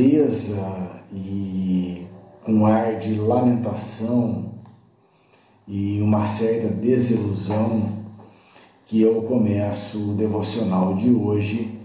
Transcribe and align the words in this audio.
tristeza 0.00 0.90
e 1.12 2.06
com 2.42 2.64
ar 2.64 2.96
de 2.98 3.14
lamentação 3.16 4.46
e 5.68 6.00
uma 6.00 6.24
certa 6.24 6.68
desilusão 6.68 8.00
que 8.86 9.02
eu 9.02 9.22
começo 9.22 10.12
o 10.12 10.14
devocional 10.14 10.94
de 10.94 11.10
hoje 11.10 11.78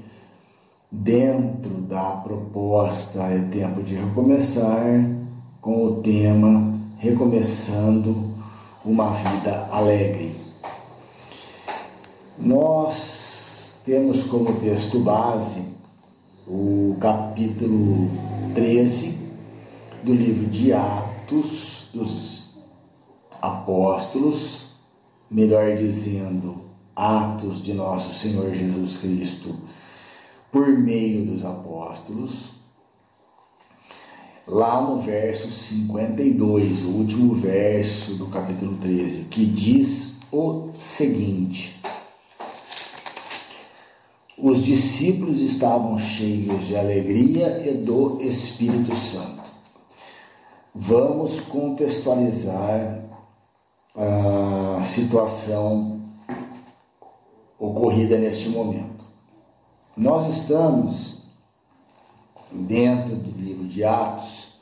dentro 0.89 1.81
da 1.81 2.11
proposta 2.11 3.19
É 3.23 3.39
Tempo 3.51 3.83
de 3.83 3.95
Recomeçar, 3.95 5.05
com 5.59 5.85
o 5.85 5.95
tema 6.01 6.73
Recomeçando 6.97 8.33
uma 8.85 9.11
Vida 9.11 9.67
Alegre. 9.69 10.35
Nós 12.39 13.75
temos 13.83 14.23
como 14.23 14.59
texto 14.59 14.99
base 14.99 15.74
o 16.47 16.95
capítulo 16.99 18.09
13 18.53 19.17
do 20.03 20.13
livro 20.13 20.45
de 20.47 20.71
Atos 20.73 21.89
dos 21.91 22.55
Apóstolos, 23.41 24.67
melhor 25.29 25.75
dizendo, 25.75 26.65
Atos 26.95 27.63
de 27.63 27.73
Nosso 27.73 28.13
Senhor 28.13 28.53
Jesus 28.53 28.97
Cristo 28.97 29.55
por 30.51 30.67
meio 30.67 31.25
dos 31.25 31.43
apóstolos, 31.43 32.51
lá 34.47 34.79
no 34.81 35.01
verso 35.01 35.49
52, 35.49 36.83
o 36.83 36.89
último 36.89 37.35
verso 37.35 38.13
do 38.15 38.27
capítulo 38.27 38.77
13, 38.77 39.25
que 39.25 39.45
diz 39.45 40.15
o 40.31 40.69
seguinte: 40.77 41.81
Os 44.45 44.63
discípulos 44.63 45.39
estavam 45.41 45.97
cheios 45.97 46.67
de 46.67 46.75
alegria 46.75 47.67
e 47.67 47.73
do 47.73 48.21
Espírito 48.21 48.95
Santo. 48.95 49.41
Vamos 50.71 51.39
contextualizar 51.39 53.05
a 53.95 54.83
situação 54.83 55.99
ocorrida 57.57 58.19
neste 58.19 58.49
momento. 58.49 59.03
Nós 59.97 60.37
estamos 60.37 61.23
dentro 62.51 63.15
do 63.15 63.31
livro 63.41 63.65
de 63.65 63.83
Atos 63.83 64.59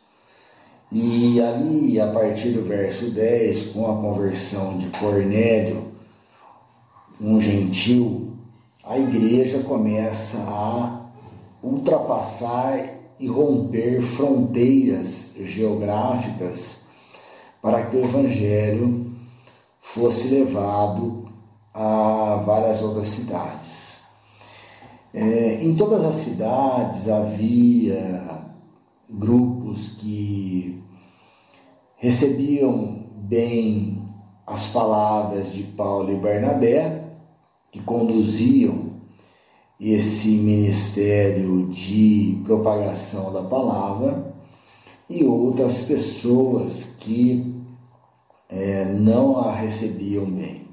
e 0.94 1.42
ali, 1.42 2.00
a 2.00 2.09
partir 2.09 2.52
do 2.52 2.64
verso 2.64 3.11
10, 3.11 3.73
com 3.73 3.92
a 3.92 4.02
conversão 4.02 4.78
de 4.78 4.88
Cornélio, 4.98 5.92
um 7.20 7.42
gentil, 7.42 8.33
a 8.84 8.98
igreja 8.98 9.59
começa 9.64 10.38
a 10.39 11.09
ultrapassar 11.62 12.95
e 13.20 13.28
romper 13.28 14.02
fronteiras 14.02 15.31
geográficas 15.39 16.84
para 17.61 17.86
que 17.86 17.95
o 17.95 18.04
evangelho 18.04 19.16
fosse 19.80 20.28
levado 20.28 21.30
a 21.73 22.44
várias 22.45 22.81
outras 22.81 23.08
cidades. 23.08 23.98
É, 25.14 25.64
em 25.64 25.76
todas 25.76 26.04
as 26.04 26.16
cidades 26.16 27.08
havia 27.08 28.44
grupos 29.09 29.89
que 30.00 30.84
recebiam 31.95 33.06
bem 33.16 34.04
as 34.45 34.67
palavras 34.67 35.54
de 35.54 35.64
Paulo 35.64 36.11
e 36.11 36.15
Barnabé, 36.15 37.13
que 37.73 37.82
conduziam 37.82 38.94
esse 39.82 40.28
ministério 40.28 41.70
de 41.70 42.39
propagação 42.45 43.34
da 43.34 43.42
palavra, 43.42 44.32
e 45.10 45.23
outras 45.23 45.80
pessoas 45.80 46.86
que 47.00 47.52
é, 48.48 48.86
não 48.86 49.39
a 49.39 49.54
recebiam 49.54 50.26
bem. 50.26 50.67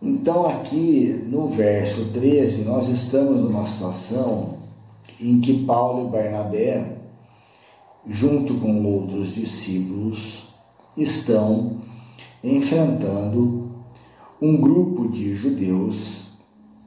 Então, 0.00 0.46
aqui 0.46 1.24
no 1.26 1.48
verso 1.48 2.12
13, 2.12 2.64
nós 2.64 2.86
estamos 2.88 3.40
numa 3.40 3.66
situação 3.66 4.58
em 5.18 5.40
que 5.40 5.64
Paulo 5.64 6.08
e 6.08 6.10
Barnabé, 6.10 6.98
junto 8.06 8.54
com 8.60 8.84
outros 8.84 9.34
discípulos, 9.34 10.46
estão 10.94 11.80
enfrentando 12.44 13.65
um 14.40 14.56
grupo 14.60 15.08
de 15.08 15.34
judeus 15.34 16.24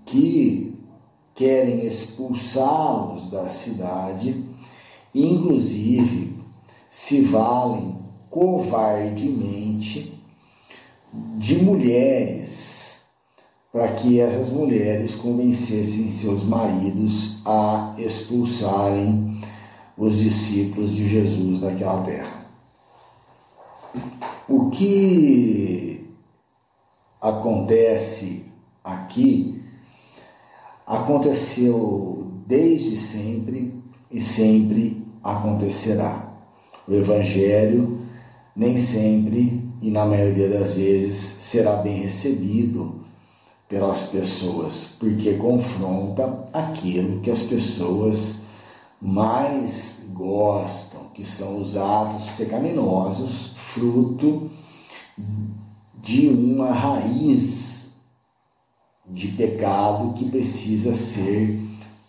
que 0.05 0.77
querem 1.33 1.85
expulsá-los 1.85 3.31
da 3.31 3.49
cidade, 3.49 4.43
inclusive 5.13 6.37
se 6.89 7.21
valem 7.21 7.95
covardemente 8.29 10.19
de 11.37 11.55
mulheres 11.63 13.01
para 13.71 13.87
que 13.93 14.19
essas 14.19 14.49
mulheres 14.49 15.15
convencessem 15.15 16.11
seus 16.11 16.43
maridos 16.43 17.41
a 17.45 17.95
expulsarem 17.97 19.41
os 19.97 20.17
discípulos 20.17 20.93
de 20.93 21.07
Jesus 21.07 21.59
daquela 21.59 22.01
terra. 22.03 22.45
O 24.47 24.69
que 24.69 25.88
acontece 27.21 28.45
aqui 28.83 29.59
aconteceu 30.89 32.31
desde 32.47 32.97
sempre 32.97 33.79
e 34.09 34.19
sempre 34.19 35.05
acontecerá. 35.23 36.33
O 36.87 36.93
Evangelho 36.93 37.99
nem 38.55 38.75
sempre 38.75 39.63
e 39.83 39.91
na 39.91 40.03
maioria 40.03 40.49
das 40.49 40.73
vezes 40.73 41.15
será 41.39 41.75
bem 41.75 42.01
recebido 42.01 43.05
pelas 43.67 44.01
pessoas, 44.07 44.89
porque 44.99 45.35
confronta 45.35 46.49
aquilo 46.51 47.21
que 47.21 47.29
as 47.29 47.41
pessoas 47.41 48.39
mais 48.99 50.07
gostam, 50.11 51.01
que 51.13 51.23
são 51.23 51.61
os 51.61 51.77
atos 51.77 52.27
pecaminosos, 52.31 53.53
fruto 53.55 54.49
de 56.01 56.27
uma 56.27 56.71
raiz 56.71 57.89
de 59.07 59.29
pecado 59.29 60.13
que 60.13 60.29
precisa 60.29 60.93
ser 60.93 61.59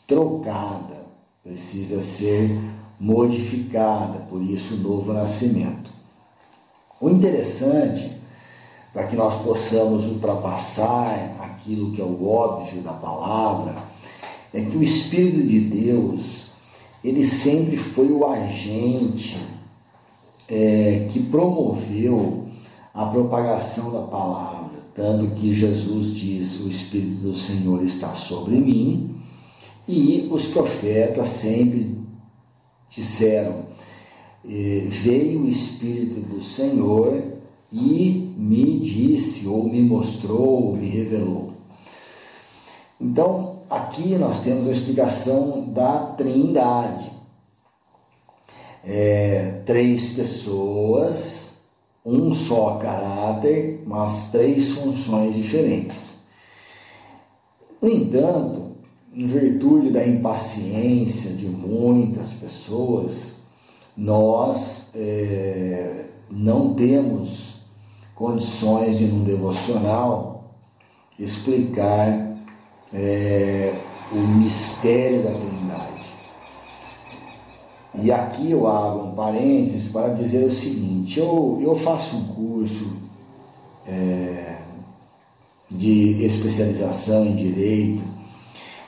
trocada, 0.07 1.07
precisa 1.43 2.01
ser 2.01 2.59
modificada, 2.99 4.19
por 4.29 4.43
isso 4.43 4.75
o 4.75 4.79
novo 4.79 5.13
nascimento. 5.13 5.91
O 7.01 7.09
interessante 7.09 8.21
para 8.93 9.07
que 9.07 9.17
nós 9.17 9.41
possamos 9.43 10.05
ultrapassar 10.07 11.37
aquilo 11.41 11.93
que 11.93 12.01
é 12.01 12.05
o 12.05 12.27
óbvio 12.27 12.83
da 12.83 12.93
palavra, 12.93 13.77
é 14.53 14.61
que 14.63 14.77
o 14.77 14.83
Espírito 14.83 15.47
de 15.47 15.61
Deus, 15.61 16.51
ele 17.05 17.25
sempre 17.25 17.77
foi 17.77 18.11
o 18.11 18.27
agente 18.27 19.39
é, 20.49 21.07
que 21.09 21.21
promoveu 21.21 22.49
a 23.01 23.07
propagação 23.07 23.91
da 23.91 24.03
palavra. 24.03 24.79
Tanto 24.95 25.35
que 25.35 25.55
Jesus 25.55 26.15
diz: 26.15 26.61
O 26.61 26.69
Espírito 26.69 27.23
do 27.23 27.35
Senhor 27.35 27.83
está 27.83 28.15
sobre 28.15 28.57
mim, 28.57 29.17
e 29.89 30.29
os 30.31 30.47
profetas 30.47 31.29
sempre 31.29 31.99
disseram: 32.91 33.65
é, 34.45 34.87
Veio 34.89 35.45
o 35.45 35.49
Espírito 35.49 36.21
do 36.21 36.43
Senhor 36.43 37.23
e 37.73 38.35
me 38.37 38.81
disse, 38.81 39.47
ou 39.47 39.65
me 39.65 39.81
mostrou, 39.81 40.65
ou 40.65 40.77
me 40.77 40.89
revelou. 40.89 41.55
Então, 43.01 43.61
aqui 43.71 44.17
nós 44.17 44.41
temos 44.41 44.69
a 44.69 44.73
explicação 44.73 45.73
da 45.73 45.99
Trindade. 46.19 47.11
É, 48.85 49.63
três 49.65 50.11
pessoas, 50.11 51.50
um 52.05 52.33
só 52.33 52.77
caráter, 52.79 53.83
mas 53.87 54.31
três 54.31 54.71
funções 54.71 55.35
diferentes. 55.35 56.19
No 57.81 57.91
entanto, 57.91 58.77
em 59.13 59.27
virtude 59.27 59.91
da 59.91 60.07
impaciência 60.07 61.33
de 61.33 61.47
muitas 61.47 62.33
pessoas, 62.33 63.37
nós 63.97 64.91
é, 64.95 66.07
não 66.31 66.75
temos 66.75 67.61
condições 68.15 68.99
de, 68.99 69.07
num 69.07 69.25
devocional, 69.25 70.55
explicar 71.19 72.37
é, 72.93 73.75
o 74.13 74.19
mistério 74.19 75.23
da 75.23 75.31
Trindade. 75.31 75.90
E 77.95 78.13
aqui 78.13 78.51
eu 78.51 78.67
abro 78.67 79.07
um 79.07 79.15
parênteses 79.15 79.91
para 79.91 80.09
dizer 80.09 80.47
o 80.47 80.53
seguinte: 80.53 81.19
eu, 81.19 81.59
eu 81.61 81.77
faço 81.77 82.17
um 82.17 82.25
curso 82.29 82.93
é, 83.87 84.59
de 85.71 86.25
especialização 86.25 87.27
em 87.27 87.35
direito, 87.35 88.03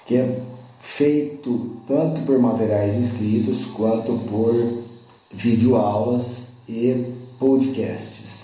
que 0.06 0.16
é 0.16 0.40
feito 0.78 1.76
tanto 1.86 2.22
por 2.22 2.38
materiais 2.38 2.96
escritos 2.96 3.64
quanto 3.66 4.18
por 4.28 4.82
videoaulas 5.32 6.48
e 6.68 7.14
podcasts. 7.38 8.42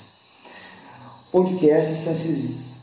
Podcasts 1.30 1.98
são 1.98 2.12
esses 2.14 2.82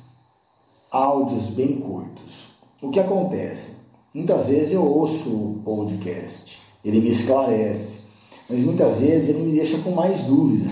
áudios 0.91 1.43
bem 1.47 1.79
curtos. 1.79 2.49
O 2.81 2.89
que 2.89 2.99
acontece? 2.99 3.71
Muitas 4.13 4.47
vezes 4.47 4.73
eu 4.73 4.85
ouço 4.85 5.27
o 5.27 5.61
podcast, 5.65 6.61
ele 6.85 7.01
me 7.01 7.09
esclarece, 7.09 7.99
mas 8.47 8.59
muitas 8.59 8.99
vezes 8.99 9.29
ele 9.29 9.41
me 9.41 9.55
deixa 9.55 9.77
com 9.79 9.91
mais 9.91 10.21
dúvida. 10.21 10.69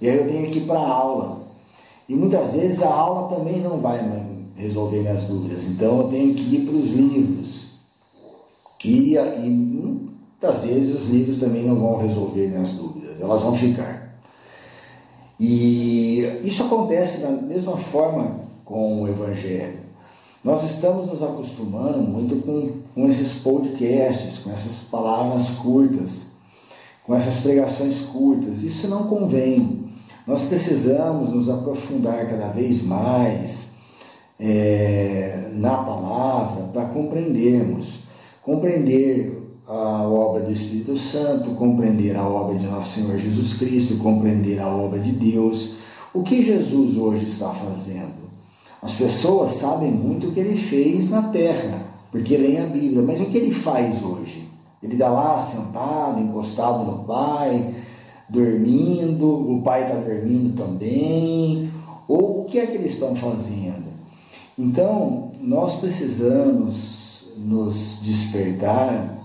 E 0.00 0.08
aí 0.08 0.18
eu 0.18 0.28
tenho 0.28 0.50
que 0.50 0.58
ir 0.58 0.66
para 0.66 0.78
a 0.78 0.88
aula. 0.88 1.40
E 2.06 2.14
muitas 2.14 2.52
vezes 2.52 2.82
a 2.82 2.92
aula 2.92 3.34
também 3.34 3.60
não 3.60 3.80
vai 3.80 4.00
resolver 4.54 5.00
minhas 5.00 5.24
dúvidas. 5.24 5.64
Então 5.64 5.98
eu 5.98 6.08
tenho 6.08 6.34
que 6.34 6.56
ir 6.56 6.66
para 6.66 6.76
os 6.76 6.90
livros. 6.90 7.70
E, 8.84 9.14
e 9.14 9.50
muitas 9.50 10.64
vezes 10.64 10.94
os 10.94 11.08
livros 11.08 11.38
também 11.38 11.64
não 11.64 11.76
vão 11.76 11.98
resolver 11.98 12.48
minhas 12.48 12.70
dúvidas, 12.70 13.20
elas 13.20 13.42
vão 13.42 13.54
ficar. 13.54 14.18
E 15.38 16.40
isso 16.42 16.62
acontece 16.64 17.18
da 17.18 17.30
mesma 17.30 17.76
forma 17.76 18.40
com 18.64 19.02
o 19.02 19.08
Evangelho. 19.08 19.79
Nós 20.42 20.64
estamos 20.64 21.06
nos 21.06 21.22
acostumando 21.22 21.98
muito 21.98 22.36
com, 22.36 22.80
com 22.94 23.08
esses 23.08 23.34
podcasts, 23.34 24.38
com 24.38 24.50
essas 24.50 24.78
palavras 24.90 25.50
curtas, 25.50 26.30
com 27.04 27.14
essas 27.14 27.36
pregações 27.40 27.98
curtas. 28.00 28.62
Isso 28.62 28.88
não 28.88 29.06
convém. 29.06 29.84
Nós 30.26 30.42
precisamos 30.44 31.30
nos 31.30 31.50
aprofundar 31.50 32.26
cada 32.26 32.48
vez 32.48 32.82
mais 32.82 33.68
é, 34.38 35.50
na 35.52 35.76
palavra 35.76 36.64
para 36.72 36.86
compreendermos. 36.86 37.98
Compreender 38.42 39.42
a 39.68 40.08
obra 40.08 40.42
do 40.42 40.52
Espírito 40.52 40.96
Santo, 40.96 41.50
compreender 41.50 42.16
a 42.16 42.26
obra 42.26 42.58
de 42.58 42.66
nosso 42.66 42.94
Senhor 42.94 43.18
Jesus 43.18 43.54
Cristo, 43.54 43.98
compreender 43.98 44.58
a 44.58 44.68
obra 44.68 45.00
de 45.00 45.12
Deus. 45.12 45.74
O 46.14 46.22
que 46.22 46.42
Jesus 46.42 46.96
hoje 46.96 47.26
está 47.26 47.50
fazendo? 47.50 48.20
As 48.82 48.92
pessoas 48.92 49.52
sabem 49.52 49.90
muito 49.90 50.28
o 50.28 50.32
que 50.32 50.40
ele 50.40 50.56
fez 50.56 51.10
na 51.10 51.22
terra, 51.24 51.82
porque 52.10 52.36
leem 52.36 52.60
a 52.60 52.66
Bíblia, 52.66 53.02
mas 53.02 53.20
o 53.20 53.26
que 53.26 53.36
ele 53.36 53.52
faz 53.52 54.02
hoje? 54.02 54.48
Ele 54.82 54.96
dá 54.96 55.10
lá 55.10 55.38
sentado, 55.38 56.20
encostado 56.20 56.84
no 56.84 57.04
pai, 57.04 57.74
dormindo, 58.28 59.26
o 59.26 59.62
pai 59.62 59.82
está 59.82 59.94
dormindo 59.94 60.56
também, 60.56 61.70
ou 62.08 62.40
o 62.40 62.44
que 62.46 62.58
é 62.58 62.66
que 62.66 62.76
eles 62.76 62.94
estão 62.94 63.14
fazendo? 63.14 63.90
Então, 64.58 65.32
nós 65.40 65.78
precisamos 65.78 67.32
nos 67.36 68.00
despertar 68.02 69.18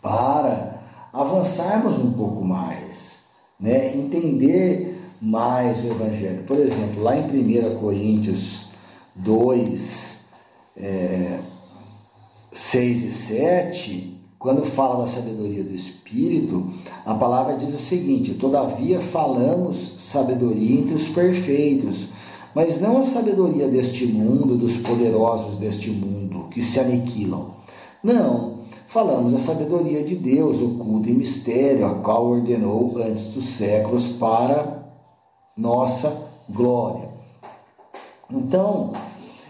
para 0.00 0.80
avançarmos 1.12 1.98
um 1.98 2.12
pouco 2.12 2.44
mais, 2.44 3.18
né? 3.58 3.94
entender 3.96 4.89
mais 5.20 5.84
o 5.84 5.88
Evangelho. 5.88 6.44
Por 6.44 6.58
exemplo, 6.58 7.02
lá 7.02 7.16
em 7.16 7.24
1 7.24 7.78
Coríntios 7.78 8.66
2, 9.14 10.20
é, 10.76 11.40
6 12.52 13.04
e 13.04 13.12
7, 13.12 14.20
quando 14.38 14.64
fala 14.64 15.04
da 15.04 15.12
sabedoria 15.12 15.62
do 15.62 15.74
Espírito, 15.74 16.72
a 17.04 17.14
palavra 17.14 17.56
diz 17.56 17.74
o 17.74 17.84
seguinte: 17.84 18.34
Todavia 18.34 19.00
falamos 19.00 19.96
sabedoria 19.98 20.80
entre 20.80 20.94
os 20.94 21.08
perfeitos, 21.08 22.06
mas 22.54 22.80
não 22.80 22.98
a 22.98 23.02
sabedoria 23.02 23.68
deste 23.68 24.06
mundo, 24.06 24.56
dos 24.56 24.76
poderosos 24.78 25.58
deste 25.58 25.90
mundo, 25.90 26.48
que 26.50 26.62
se 26.62 26.80
aniquilam. 26.80 27.54
Não, 28.02 28.60
falamos 28.88 29.34
a 29.34 29.38
sabedoria 29.40 30.02
de 30.02 30.16
Deus, 30.16 30.62
oculta 30.62 31.10
em 31.10 31.14
mistério, 31.14 31.84
a 31.86 31.94
qual 31.96 32.26
ordenou 32.26 32.96
antes 32.96 33.26
dos 33.26 33.46
séculos 33.50 34.06
para 34.06 34.79
nossa 35.56 36.26
glória. 36.48 37.08
Então, 38.30 38.92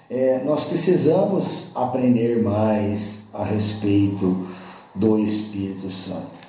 é, 0.08 0.42
nós 0.44 0.64
precisamos 0.64 1.70
aprender 1.74 2.42
mais 2.42 3.28
a 3.32 3.44
respeito 3.44 4.48
do 4.94 5.18
Espírito 5.18 5.90
Santo. 5.90 6.40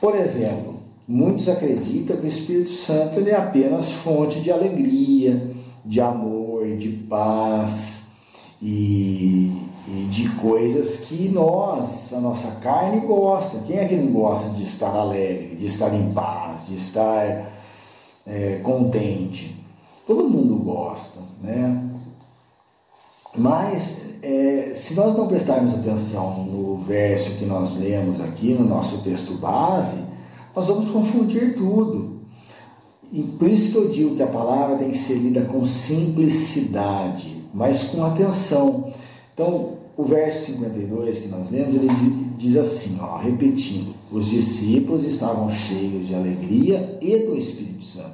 Por 0.00 0.14
exemplo, 0.14 0.76
muitos 1.06 1.48
acreditam 1.48 2.16
que 2.16 2.24
o 2.24 2.28
Espírito 2.28 2.72
Santo 2.72 3.18
ele 3.18 3.30
é 3.30 3.36
apenas 3.36 3.90
fonte 3.90 4.40
de 4.40 4.52
alegria, 4.52 5.50
de 5.84 6.00
amor, 6.00 6.76
de 6.76 6.90
paz 6.90 8.02
e, 8.60 9.52
e 9.88 10.06
de 10.10 10.28
coisas 10.36 10.96
que 10.98 11.28
nós, 11.28 12.12
a 12.12 12.20
nossa 12.20 12.50
carne, 12.60 13.00
gosta. 13.06 13.58
Quem 13.66 13.78
é 13.78 13.88
que 13.88 13.96
não 13.96 14.12
gosta 14.12 14.50
de 14.50 14.64
estar 14.64 14.94
alegre, 14.94 15.56
de 15.56 15.66
estar 15.66 15.94
em 15.94 16.12
paz, 16.12 16.66
de 16.66 16.76
estar 16.76 17.50
é, 18.28 18.60
contente. 18.62 19.56
Todo 20.06 20.28
mundo 20.28 20.56
gosta, 20.56 21.20
né? 21.42 21.84
Mas 23.36 24.00
é, 24.22 24.72
se 24.74 24.94
nós 24.94 25.16
não 25.16 25.26
prestarmos 25.26 25.74
atenção 25.74 26.44
no 26.44 26.76
verso 26.78 27.36
que 27.38 27.44
nós 27.44 27.76
lemos 27.76 28.20
aqui 28.20 28.54
no 28.54 28.64
nosso 28.64 28.98
texto 28.98 29.34
base, 29.34 30.02
nós 30.54 30.66
vamos 30.66 30.90
confundir 30.90 31.54
tudo. 31.56 32.18
E 33.12 33.22
por 33.22 33.48
isso 33.48 33.72
que 33.72 33.78
eu 33.78 33.88
digo 33.88 34.16
que 34.16 34.22
a 34.22 34.26
palavra 34.26 34.76
tem 34.76 34.90
que 34.90 34.98
ser 34.98 35.14
lida 35.14 35.42
com 35.42 35.64
simplicidade, 35.64 37.42
mas 37.54 37.84
com 37.84 38.04
atenção. 38.04 38.92
Então, 39.32 39.78
o 39.98 40.04
verso 40.04 40.46
52 40.52 41.18
que 41.18 41.26
nós 41.26 41.50
lemos, 41.50 41.74
ele 41.74 41.88
diz 42.38 42.56
assim, 42.56 42.98
ó, 43.00 43.16
repetindo: 43.16 43.92
os 44.12 44.26
discípulos 44.26 45.04
estavam 45.04 45.50
cheios 45.50 46.06
de 46.06 46.14
alegria 46.14 46.96
e 47.02 47.18
do 47.18 47.36
Espírito 47.36 47.82
Santo. 47.82 48.12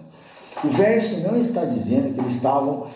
O 0.64 0.68
verso 0.68 1.20
não 1.20 1.38
está 1.38 1.66
dizendo 1.66 2.14
que 2.14 2.20
eles 2.20 2.36
estavam 2.36 2.86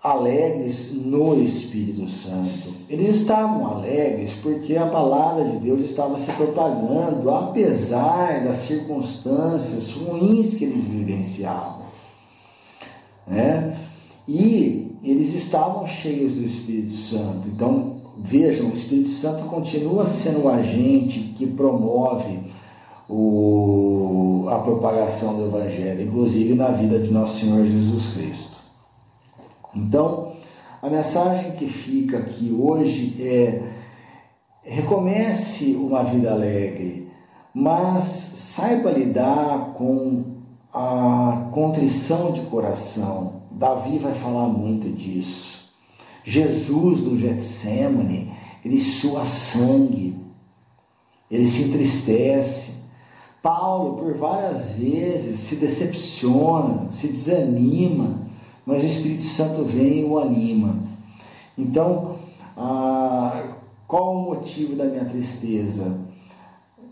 alegres 0.00 0.92
no 0.92 1.42
Espírito 1.42 2.08
Santo. 2.08 2.72
Eles 2.88 3.16
estavam 3.16 3.66
alegres 3.66 4.32
porque 4.34 4.76
a 4.76 4.86
palavra 4.86 5.44
de 5.44 5.58
Deus 5.58 5.80
estava 5.80 6.16
se 6.18 6.30
propagando, 6.30 7.28
apesar 7.28 8.44
das 8.44 8.58
circunstâncias 8.58 9.92
ruins 9.92 10.54
que 10.54 10.66
eles 10.66 10.84
vivenciavam. 10.84 11.82
Né? 13.26 13.76
E 14.28 14.87
eles 15.02 15.34
estavam 15.34 15.86
cheios 15.86 16.34
do 16.34 16.44
Espírito 16.44 16.92
Santo. 16.92 17.48
Então, 17.48 17.98
vejam, 18.18 18.70
o 18.70 18.74
Espírito 18.74 19.10
Santo 19.10 19.44
continua 19.44 20.06
sendo 20.06 20.44
o 20.44 20.48
agente 20.48 21.32
que 21.36 21.46
promove 21.46 22.40
o, 23.08 24.46
a 24.50 24.58
propagação 24.58 25.36
do 25.36 25.46
Evangelho, 25.46 26.02
inclusive 26.02 26.54
na 26.54 26.68
vida 26.68 26.98
de 26.98 27.10
nosso 27.10 27.40
Senhor 27.40 27.64
Jesus 27.64 28.06
Cristo. 28.12 28.58
Então, 29.74 30.32
a 30.82 30.90
mensagem 30.90 31.52
que 31.52 31.66
fica 31.66 32.18
aqui 32.18 32.52
hoje 32.52 33.16
é: 33.20 33.62
recomece 34.62 35.72
uma 35.72 36.02
vida 36.02 36.32
alegre, 36.32 37.08
mas 37.54 38.04
saiba 38.04 38.90
lidar 38.90 39.74
com 39.74 40.36
a 40.72 41.48
contrição 41.52 42.32
de 42.32 42.42
coração. 42.42 43.38
Davi 43.58 43.98
vai 43.98 44.14
falar 44.14 44.46
muito 44.46 44.88
disso. 44.88 45.68
Jesus 46.24 47.00
do 47.00 47.18
Getsemane, 47.18 48.32
ele 48.64 48.78
sua 48.78 49.24
sangue, 49.24 50.14
ele 51.28 51.44
se 51.44 51.64
entristece, 51.64 52.78
Paulo, 53.42 53.96
por 53.96 54.14
várias 54.14 54.70
vezes, 54.70 55.40
se 55.40 55.56
decepciona, 55.56 56.92
se 56.92 57.08
desanima, 57.08 58.28
mas 58.64 58.82
o 58.82 58.86
Espírito 58.86 59.24
Santo 59.24 59.64
vem 59.64 60.00
e 60.00 60.04
o 60.04 60.18
anima. 60.18 60.76
Então, 61.56 62.16
ah, 62.56 63.54
qual 63.88 64.14
o 64.14 64.22
motivo 64.22 64.76
da 64.76 64.84
minha 64.84 65.04
tristeza? 65.04 65.98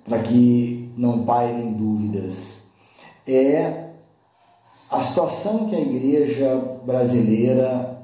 Para 0.04 0.18
que 0.20 0.90
não 0.96 1.25
pairem 1.25 1.75
dúvidas. 1.75 2.64
É 3.26 3.86
a 4.90 5.00
situação 5.00 5.69
que 5.69 5.75
a 5.75 5.81
igreja 5.81 6.78
brasileira 6.85 8.02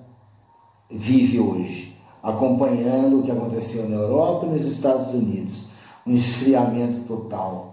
vive 0.91 1.41
hoje, 1.41 1.97
acompanhando 2.23 3.21
o 3.21 3.23
que 3.23 3.31
aconteceu 3.31 3.89
na 3.89 3.97
Europa 3.97 4.47
e 4.47 4.51
nos 4.51 4.67
Estados 4.67 5.09
Unidos. 5.15 5.69
Um 6.07 6.15
esfriamento 6.15 7.01
total 7.07 7.73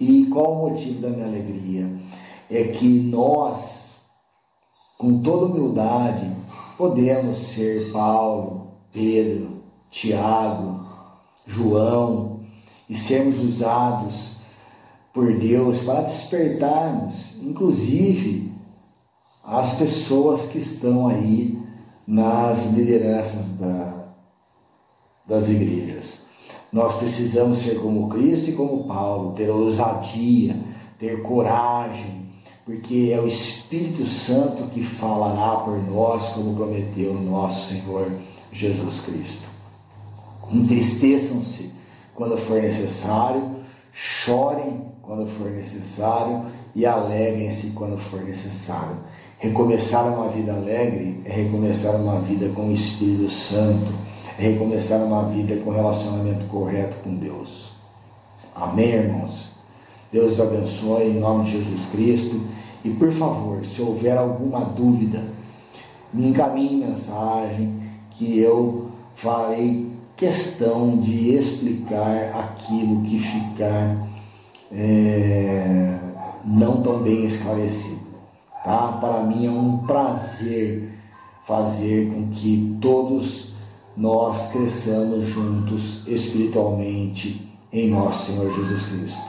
e 0.00 0.26
qual 0.26 0.52
o 0.52 0.70
motivo 0.70 1.00
da 1.00 1.10
minha 1.10 1.26
alegria? 1.26 1.90
É 2.50 2.64
que 2.64 2.86
nós, 2.86 4.02
com 4.96 5.20
toda 5.20 5.46
humildade, 5.46 6.30
podemos 6.76 7.36
ser 7.38 7.90
Paulo, 7.90 8.68
Pedro, 8.92 9.62
Tiago, 9.90 10.86
João 11.46 12.40
e 12.88 12.96
sermos 12.96 13.40
usados 13.40 14.37
por 15.18 15.36
Deus 15.36 15.80
para 15.80 16.02
despertarmos, 16.02 17.34
inclusive, 17.42 18.52
as 19.44 19.74
pessoas 19.74 20.46
que 20.46 20.58
estão 20.58 21.08
aí 21.08 21.60
nas 22.06 22.66
lideranças 22.66 23.48
da, 23.58 24.04
das 25.26 25.48
igrejas. 25.48 26.24
Nós 26.72 26.94
precisamos 26.94 27.58
ser 27.58 27.80
como 27.80 28.08
Cristo 28.08 28.50
e 28.50 28.52
como 28.52 28.86
Paulo, 28.86 29.32
ter 29.32 29.50
ousadia, 29.50 30.56
ter 31.00 31.20
coragem, 31.20 32.28
porque 32.64 33.10
é 33.12 33.20
o 33.20 33.26
Espírito 33.26 34.06
Santo 34.06 34.68
que 34.68 34.84
falará 34.84 35.62
por 35.62 35.82
nós, 35.82 36.28
como 36.28 36.54
prometeu 36.54 37.10
o 37.10 37.20
nosso 37.20 37.74
Senhor 37.74 38.12
Jesus 38.52 39.00
Cristo. 39.00 39.48
Entristeçam-se 40.52 41.72
quando 42.14 42.38
for 42.38 42.62
necessário, 42.62 43.56
chorem 43.90 44.86
quando 45.08 45.26
for 45.26 45.50
necessário 45.50 46.42
e 46.76 46.84
alegrem-se 46.84 47.68
quando 47.68 47.96
for 47.96 48.22
necessário. 48.22 48.98
Recomeçar 49.38 50.06
uma 50.06 50.28
vida 50.28 50.52
alegre 50.52 51.22
é 51.24 51.32
recomeçar 51.32 51.96
uma 51.96 52.20
vida 52.20 52.50
com 52.50 52.68
o 52.68 52.72
Espírito 52.72 53.30
Santo, 53.30 53.90
é 54.38 54.42
recomeçar 54.42 55.00
uma 55.00 55.24
vida 55.30 55.56
com 55.64 55.70
relacionamento 55.70 56.44
correto 56.48 56.96
com 57.02 57.14
Deus. 57.14 57.72
Amém, 58.54 58.90
irmãos? 58.90 59.56
Deus 60.12 60.38
abençoe 60.38 61.04
em 61.04 61.18
nome 61.18 61.44
de 61.44 61.52
Jesus 61.52 61.86
Cristo. 61.86 62.42
E 62.84 62.90
por 62.90 63.10
favor, 63.10 63.64
se 63.64 63.80
houver 63.80 64.18
alguma 64.18 64.60
dúvida, 64.60 65.24
me 66.12 66.28
encaminhe 66.28 66.84
mensagem 66.84 67.80
que 68.10 68.38
eu 68.38 68.90
farei 69.14 69.90
questão 70.14 70.98
de 70.98 71.34
explicar 71.34 72.30
aquilo 72.34 73.00
que 73.02 73.18
ficar 73.18 74.06
é, 74.72 75.98
não 76.44 76.82
tão 76.82 77.02
bem 77.02 77.24
esclarecido. 77.24 78.00
Tá? 78.64 78.98
Para 79.00 79.22
mim 79.22 79.46
é 79.46 79.50
um 79.50 79.78
prazer 79.78 80.92
fazer 81.46 82.12
com 82.12 82.28
que 82.28 82.76
todos 82.80 83.52
nós 83.96 84.52
cresçamos 84.52 85.26
juntos 85.26 86.06
espiritualmente 86.06 87.50
em 87.72 87.90
nosso 87.90 88.26
Senhor 88.26 88.54
Jesus 88.54 88.86
Cristo. 88.86 89.20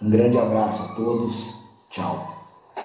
Um 0.00 0.10
grande 0.10 0.38
abraço 0.38 0.82
a 0.82 0.88
todos. 0.94 1.54
Tchau. 1.90 2.33